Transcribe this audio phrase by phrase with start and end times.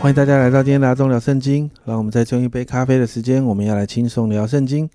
[0.00, 1.70] 欢迎大家来到今天的阿忠聊圣经。
[1.84, 4.88] 让我们再用一杯咖啡的时间，我们要来轻松聊圣经。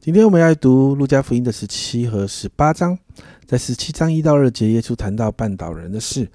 [0.00, 2.98] 今天我们要读路加福音的十七和十八章。
[3.46, 6.28] 在十七章一到二节，耶稣谈到绊倒人的事。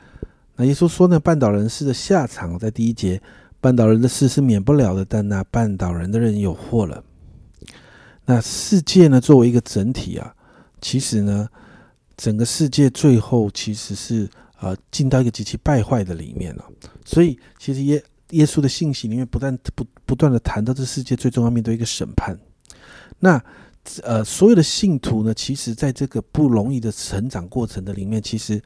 [0.55, 3.21] 那耶稣说呢，绊倒人事的下场，在第一节，
[3.61, 7.03] 绊倒人的事是免不了的，但那绊倒人的人有祸了。
[8.23, 10.33] 那世界呢，作为一个整体啊，
[10.79, 11.49] 其实呢，
[12.15, 14.29] 整个世界最后其实是
[14.61, 16.63] 呃进到一个极其败坏的里面了。
[17.03, 18.01] 所以，其实耶
[18.33, 22.37] 耶稣的信息里面不断不不断的谈到这世界最终要面对一个审判。
[23.19, 23.41] 那
[24.03, 28.61] 呃，所有的信徒呢，其实在这个不容易的成长过程的里面，其实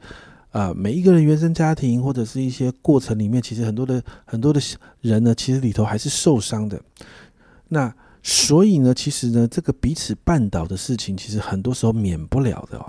[0.50, 4.60] 啊，每一个人原生家庭或者是一些过程里面，其实很多的很多的
[5.00, 6.80] 人呢，其实里头还是受伤的。
[7.68, 12.86] 那所以呢，其实呢，这个彼此绊倒的事情，其实很多时候免不了的哦。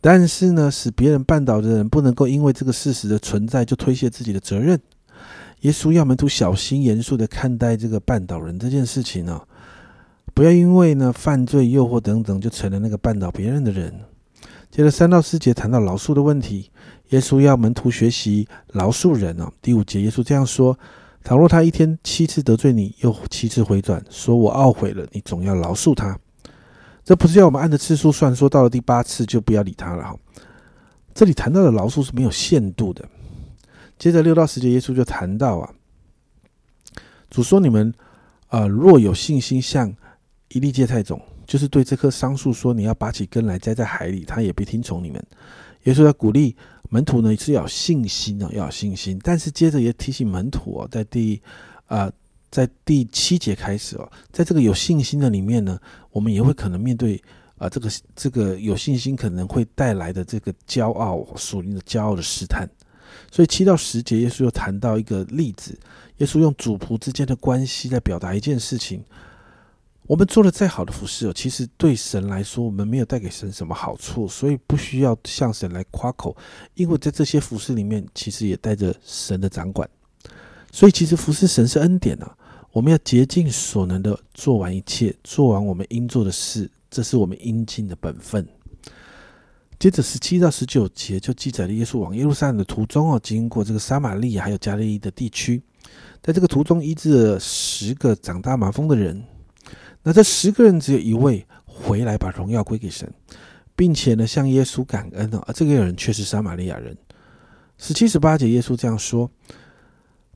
[0.00, 4.80] 但是呢，使别人绊倒的人，不能够因为这个事实的存在就推卸自己的责任。
[5.60, 9.40] 耶稣要门徒小心严肃的看待这个绊倒人这件事情呢，
[10.34, 13.92] 不要因为呢犯罪、诱惑等等，就成了那个绊倒别人的人。
[14.70, 16.70] 接着三到四节谈到饶恕的问题，
[17.08, 19.50] 耶稣要门徒学习饶恕人哦。
[19.60, 20.78] 第五节，耶稣这样说。
[21.24, 26.16] 倘若他一天七次得罪你，又七次回转，说我懊悔了，你总要饶恕他。
[27.04, 30.16] 这不是要我们按着次数算，说到了第八次就不要理他了哈。
[31.12, 33.04] 这里谈到的饶恕是没有限度的。
[33.98, 35.74] 接着六到十节，耶稣就谈到啊，
[37.28, 37.92] 主说你们
[38.46, 39.94] 啊，若有信心像
[40.48, 45.22] 一粒芥菜种，就是对这棵桑树说，你要拔起根来栽在海里，他也必听从你们。
[45.84, 46.56] 耶稣要鼓励。
[46.90, 49.20] 门徒呢是要有信心哦，要有信心。
[49.22, 51.38] 但是接着也提醒门徒哦，在第
[51.84, 52.10] 啊，
[52.50, 55.78] 在第七节开始哦，在这个有信心的里面呢，
[56.10, 57.22] 我们也会可能面对
[57.58, 62.66] 啊，这个这个有信心可能会带来的这个骄傲属灵的骄傲的试探。
[63.30, 65.78] 所以七到十节，耶稣又谈到一个例子，
[66.18, 69.02] 耶稣用主仆之间的关系来表达一件事情。
[70.06, 76.34] 我们做了再好的服饰哦，其实对神来说，我们没有带给神什么好处，所以不需要向神来夸口，
[76.74, 79.86] 因为在这些服饰里面，其实也带着神的掌管。
[80.72, 82.34] 所以，其实服侍神是恩典啊，
[82.72, 88.48] 我们要竭尽所能的做完一切，做完我们应做的事，这是我们应尽的本分。
[89.78, 95.62] 接着十七到十九节就记载了耶稣往耶路撒冷的途中哦，经过这个撒玛利亚还有加利利的地区，
[96.20, 99.22] 在这个途中医治了十个长大麻风的人。
[100.02, 103.08] 那这十个人只有一位回来把荣耀归给神，
[103.76, 106.96] 并且呢向耶稣感恩哦，而这个人却是撒玛利亚人。
[107.76, 109.30] 十七十八节，耶稣这样说：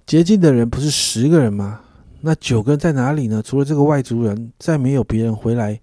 [0.06, 1.80] 洁净的人不是十个人吗？
[2.20, 3.42] 那九个人在哪里呢？
[3.42, 5.80] 除了这个外族人，再没有别人回来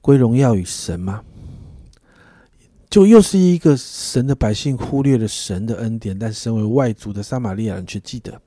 [0.00, 1.22] 归荣耀与神吗？
[2.92, 8.40] 就又是一个神的百姓忽略了神的恩典，但身为外族的撒玛利亚人却记得。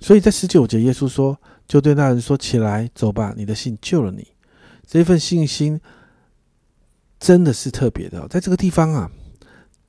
[0.00, 1.38] 所以在十九节，耶稣说。
[1.68, 4.26] 就对那人说：“起来，走吧，你的信救了你。”
[4.86, 5.80] 这份信心
[7.18, 8.28] 真的是特别的。
[8.28, 9.10] 在这个地方啊，“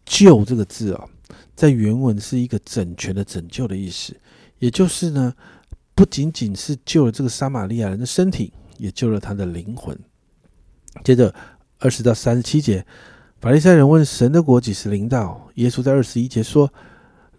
[0.05, 1.03] 救”这个字啊，
[1.55, 4.15] 在原文是一个整全的拯救的意思，
[4.59, 5.33] 也就是呢，
[5.93, 9.97] 不仅仅是救了这个撒玛利亚人的身体，也救了他的灵魂。
[11.03, 11.35] 接着
[11.79, 12.85] 二十到三十七节，
[13.43, 15.49] 法利赛人问神的国几时临到？
[15.55, 16.71] 耶稣在二十一节说：“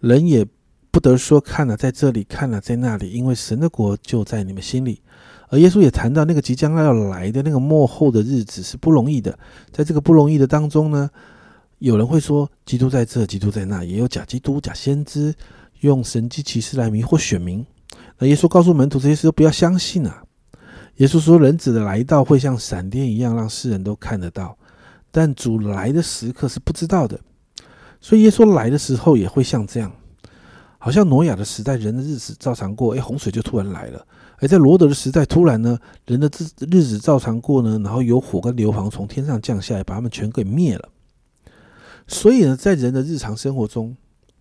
[0.01, 0.45] 人也。”
[0.91, 5.01] 不得说看了在这里，看了在那里，因为神的国就在你们心里。
[5.49, 9.37] 而耶稣也谈到那个即将要来的那个幕后的日子是不容易的，
[9.71, 11.09] 在这个不容易的当中呢，
[11.79, 15.33] 有人会说基督在这，基督在那，也有假基督、假先知
[15.79, 17.65] 用神迹奇事来迷惑选民。
[18.19, 20.23] 那耶稣告诉门徒这些事都不要相信啊。
[20.97, 24.57] 耶稣说人子的来到会像闪电一样，让世人都看得到，
[25.15, 27.17] 但主来的时刻是不知道的。
[28.01, 29.89] 所以耶稣来的时候也会像这样。
[30.77, 33.99] 好像挪亚的时代，人的日子照常过，哎，洪水就突然来了；
[34.39, 40.89] 而在罗德的时代，突然呢，人的日日子照常过呢，然后有火跟硫磺从天上降下来，把他们全给灭了。
[42.07, 43.95] 所以呢，在人的日常生活中，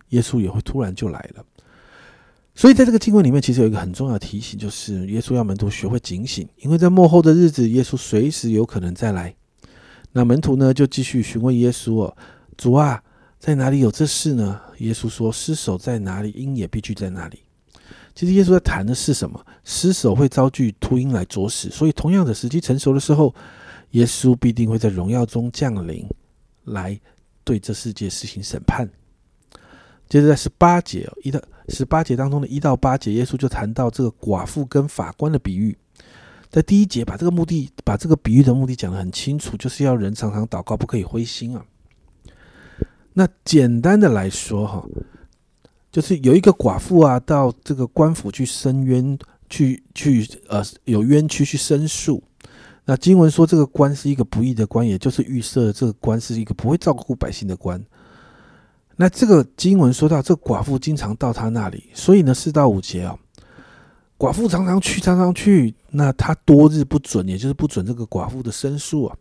[0.09, 1.45] 耶稣也会突然就来了。
[2.55, 9.35] 所以在这个经文里面，其实有一个很重要的提醒，就是耶稣要门徒学会警醒，因为在幕后的日子，耶稣随时有可能再来。
[10.15, 12.17] 那门徒呢，就继续询问耶稣哦，
[12.57, 13.03] 主啊。
[13.37, 14.59] 在哪里有这事呢？
[14.79, 17.41] 耶稣说：“尸首在哪里，鹰也必聚在那里。”
[18.17, 19.39] 其实耶稣在谈的是什么？
[19.65, 23.35] 尸首会遭拒秃鹰来啄食，所以同样的时机成熟的时候，
[23.91, 26.09] 耶稣必定会在荣耀中降临，
[26.65, 26.99] 来
[27.45, 28.89] 对这世界实行审判。
[30.09, 31.39] 接着在十八节一到
[31.69, 35.77] 十八节当中的一到八节，耶稣就谈到这个寡妇跟法官的比喻。
[36.55, 41.65] 在第一节把这个目的，把这个比喻的目的讲得很清楚，就是要人常常祷告，不可以灰心啊。
[43.13, 44.87] 那简单的来说，哈，
[45.91, 49.19] 就是有一个寡妇啊，到这个官府去申冤，
[49.51, 52.23] 去去呃有冤屈去申诉。
[52.85, 57.85] 那经文说这个官是一个不义的官，也就是预设这个官是一个不会照顾百姓的官。
[58.95, 63.19] 那这个经文说到，这寡妇经常到他那里，所以呢四到五节啊，
[64.19, 65.75] 寡妇常常去，常常去。
[65.91, 69.17] 那他多日不准，也就是不准这个寡妇的申诉啊。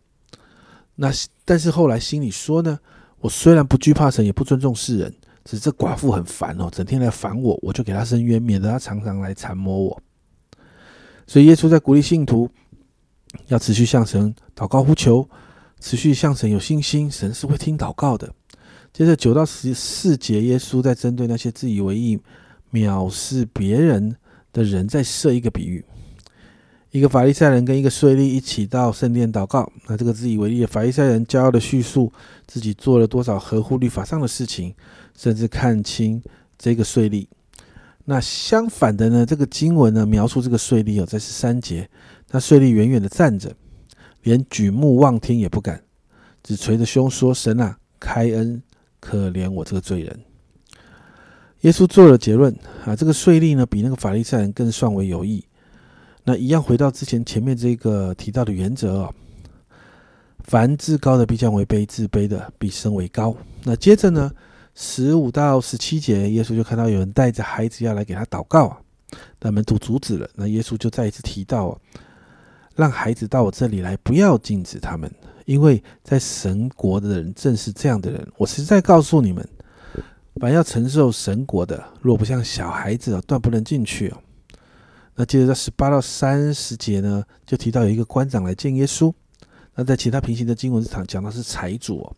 [0.94, 1.10] 那
[1.44, 2.78] 但是后来心里说呢，
[3.20, 5.14] 我虽然不惧怕神，也不尊重世人，
[5.44, 10.02] 只是这寡妇很烦哦，整天来烦我，我就给他伸冤，免得他常常来缠磨我。
[11.26, 12.50] 所以耶稣在鼓励信徒。
[13.48, 15.28] 要持续向神祷告呼求，
[15.80, 18.32] 持续向神有信心，神是会听祷告的。
[18.92, 22.16] 接着九到十四节，耶稣在针对那些自以为意、
[22.72, 24.14] 藐视别人
[24.54, 25.84] 的人，在设一个比喻：
[26.92, 29.70] 一个法利赛人跟一个税吏一起到圣殿祷告。
[29.86, 32.10] 那这个自以为意的法利赛人，骄傲的叙述
[32.46, 34.74] 自己做了多少合乎律法上的事情，
[35.14, 36.22] 甚至看清
[36.56, 37.26] 这个税吏。
[38.04, 39.26] 那相反的呢？
[39.26, 41.88] 这个经文呢，描述这个税吏哦，在十三节。
[42.30, 43.50] 那税吏远远的站着，
[44.22, 45.82] 连举目望天也不敢，
[46.42, 48.62] 只捶着胸说：“神啊，开恩，
[49.00, 50.20] 可怜我这个罪人。”
[51.64, 55.42] 耶稣做了结论啊，这个税吏呢，比那个法利赛人更算为有益。
[56.22, 59.10] 那一样回到之前前面这个提到的原则啊，
[60.40, 63.34] 凡自高的必将为卑，自卑的必升为高。
[63.62, 64.30] 那接着呢，
[64.74, 68.78] 十五到十七节，耶稣就看到有人带着孩子要来给他祷告啊，
[69.38, 70.28] 但门徒阻止了。
[70.34, 71.78] 那耶稣就再一次提到啊。
[72.76, 75.08] 让孩子到我这里来，不要禁止他们，
[75.44, 78.26] 因为在神国的人正是这样的人。
[78.36, 79.48] 我实在告诉你们，
[80.40, 84.12] 凡要承受神国的，若不像小孩子，断不能进去。
[85.14, 89.12] 那接着在十八到三十节呢，就提到有一个官长来见耶稣。
[89.76, 92.14] 那在其他平行的经文场讲到是财主。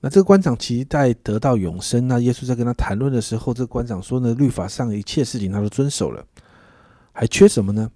[0.00, 2.08] 那这个官长期待得到永生。
[2.08, 6.24] 那耶稣在跟他谈论的时候，这个官长说呢，律法上一切事情他都遵守了，
[7.12, 7.88] 还缺什么呢？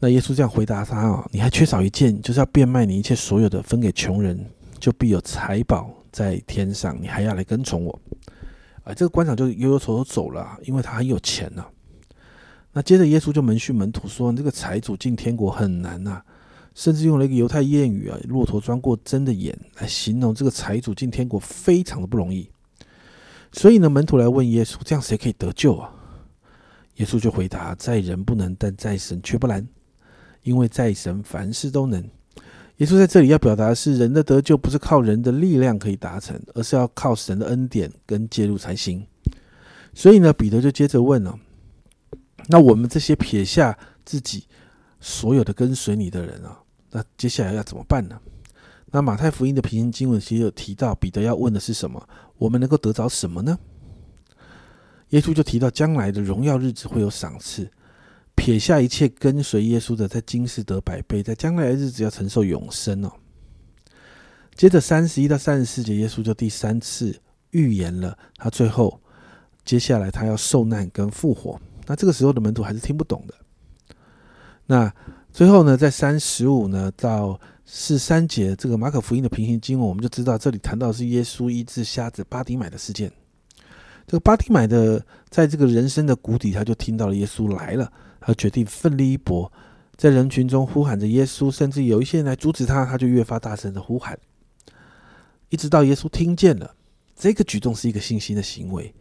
[0.00, 4.44] 那耶稣这样回答他啊，你还缺少一件，就是要变卖你一切所有的，分给穷人，
[4.80, 6.96] 就必有财宝在天上。
[6.98, 8.00] 你还要来跟从我。
[8.84, 11.66] 啊，这个官长就悠悠愁愁走了，因为他很有钱呐。
[12.72, 16.22] 那接着耶稣就门训门徒说，这个财主进天国很难呐，
[16.74, 22.48] 甚至用了一个犹太谚语啊，“骆驼钻过针的眼”来形容这个财主进天国非常的不容易。
[23.52, 25.92] 所以呢，门徒来问耶稣，这样谁可以得救啊？
[26.94, 29.66] 耶稣就回答：在人不能，但在神却不难。
[30.44, 32.02] 因为在神凡事都能，
[32.78, 39.06] 耶稣在这里要表达的是，人的得救不是靠人的力量可以达成，而是要靠神的恩典跟介入才行。
[39.94, 41.38] 所以呢，彼得就接着问了：
[42.48, 44.44] 那我们这些撇下自己
[45.00, 48.20] 所有的跟随你的人啊，那接下来要怎么办呢？
[48.90, 52.06] 那马太福音的平行经文其实有提到，彼得要问的是什么？
[52.36, 53.58] 我们能够得着什么呢？
[55.10, 57.70] 耶稣就提到，将来的荣耀日子会有赏赐。
[58.36, 63.10] 撇下一切跟随耶稣的，在今世得百倍，在将来的日子要承受永生哦。
[64.54, 67.18] 接着三十一到三十四节，耶稣就第三次
[67.50, 69.00] 预言了他最后
[69.64, 71.60] 接下来他要受难跟复活。
[71.86, 73.34] 那这个时候的门徒还是听不懂的。
[74.66, 74.92] 那
[75.32, 83.10] 最后呢，在三十五呢到四三节，这个马可福音的平行经文，我们就知道这里谈到是耶稣医治瞎子巴迪买的事件。
[84.06, 87.92] 这个巴迪买的在这个人生的谷底，他就听到了耶稣来了。
[88.26, 89.52] 他决定奋力一搏，
[89.96, 94.18] 在人群中呼喊着耶稣，甚至有一些人来阻止他，他就越发大声的呼喊，
[95.48, 96.74] 一直到耶稣听见了。
[97.14, 98.92] 这个举动是一个信心的行为，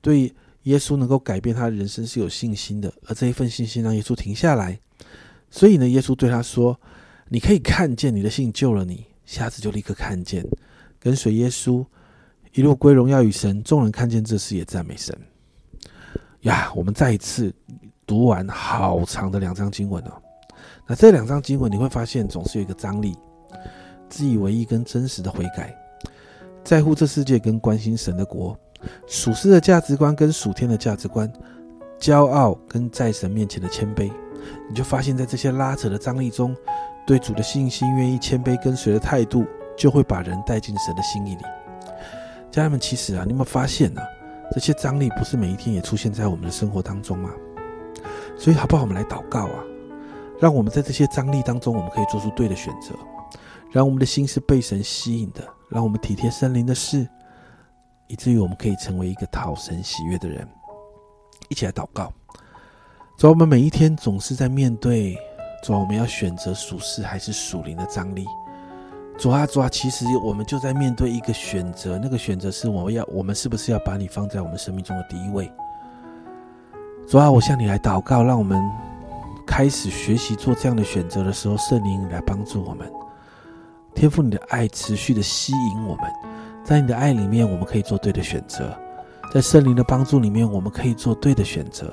[0.00, 0.34] 对
[0.64, 4.76] 耶稣能够改变他的人生是有信心的，而这一份信心让耶稣停下来。
[5.48, 6.80] 所以呢，耶稣对他说
[7.30, 10.44] ：“你可以看见，你的信救了你。”瞎子就立刻看见，
[10.98, 11.86] 跟随耶稣
[12.52, 13.62] 一路归荣耀与神。
[13.62, 15.16] 众人看见这事也赞美神。
[16.40, 17.54] 呀，我们再一次。
[18.12, 20.12] 读完好长的两章经文哦，
[20.86, 23.16] 那这两章经文你会发现总是有一个张力，
[24.10, 25.74] 自以为意跟真实的悔改，
[26.62, 28.54] 在乎这世界跟关心神的国，
[29.06, 31.32] 属世的价值观跟属天的价值观，
[31.98, 34.12] 骄傲跟在神面前的谦卑，
[34.68, 36.54] 你就发现在这些拉扯的张力中，
[37.06, 41.42] 对主的信心、愿意谦卑跟随的态度，就会把人带进神的心意里。
[42.50, 44.02] 家人们，其实啊，你有没有发现呢？
[44.52, 47.30] 这些张力不是每一天也出现在我们的生活当中吗？
[48.42, 48.82] 所以，好不好？
[48.82, 49.62] 我们来祷告啊，
[50.40, 52.92] 让我们在这些张力当中，我们可以做出对的选择，
[53.70, 57.08] 让我们的心是被神吸引的，让我们体贴森林的事，
[58.08, 60.44] 以至于我们可以成为一个讨神喜悦的人。
[61.50, 62.12] 一起来祷告，
[63.16, 65.16] 主，我们每一天总是在面对，
[65.62, 68.26] 主，我们要选择属世还是属灵的张力。
[69.16, 75.48] 主啊，主啊，其实我们就在面对一个选择，那个选择是我要，我们是不是要把你放在我们生命中的第一位？
[77.06, 78.58] 主啊，我向你来祷告，让我们
[79.46, 82.90] 开始学习做这样的选择的时候，圣灵来帮助我们。
[83.94, 86.04] 天赋你的爱持续的吸引我们，
[86.64, 88.64] 在你的爱里面，我们可以做对的选择；
[89.30, 91.92] 在圣灵的帮助里面，我们可以做对的选择。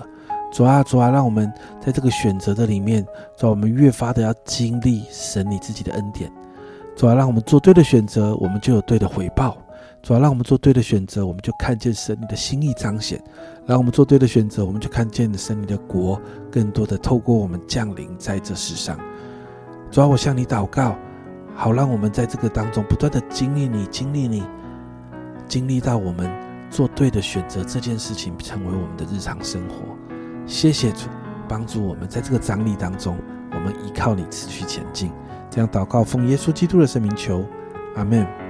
[0.53, 1.51] 主啊，主啊，让我们
[1.81, 3.05] 在这个选择的里面，
[3.37, 6.31] 主，我们越发的要经历神你自己的恩典。
[6.95, 9.57] 主啊，让我们做对的选择，我们就有对的回报。
[10.01, 13.19] 主要让我们做对的选择，我们就看见神你的心意彰显；
[13.65, 18.97] 让我们做对的选择，我们就看见神你的国更多的透过我们降临在这世上。
[19.91, 20.95] 主要我向你祷告，
[21.53, 24.43] 好让我们在这个当中不断的经历你，经历你，
[25.47, 26.31] 经历到我们
[26.69, 29.97] 做对的选择这件事情成为我们的日常生活。
[30.45, 31.07] 谢谢主
[31.47, 33.17] 帮助我们在这个张力当中，
[33.51, 35.11] 我们依靠你持续前进。
[35.49, 37.43] 这样祷告，奉耶稣基督的圣名求，
[37.95, 38.48] 阿门。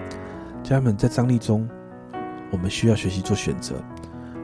[0.70, 1.68] 家人们，在张力中，
[2.52, 3.74] 我们需要学习做选择。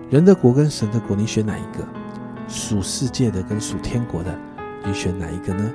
[0.10, 1.88] 人的国跟神的国，你选哪一个？
[2.48, 4.36] 属世界的跟属天国的，
[4.84, 5.72] 你选哪一个呢？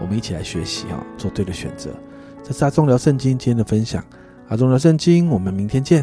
[0.00, 1.90] 我们一起来学习啊，做对的选择。
[2.42, 4.02] 这是阿忠聊圣经今天的分享。
[4.48, 6.02] 阿忠聊圣经，我们明天见。